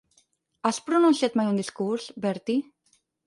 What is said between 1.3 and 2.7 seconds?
mai un discurs, Bertie?